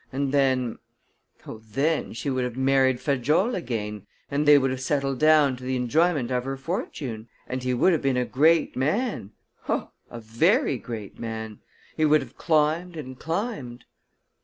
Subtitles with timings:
[0.11, 0.79] And then
[1.45, 5.63] oh, then, she would have married Fajolle again, and they would have settled down to
[5.63, 7.29] the enjoyment of her fortune.
[7.47, 9.33] And he would have been a great man
[9.69, 11.59] oh, a very great man.
[11.95, 13.85] He would have climbed and climbed."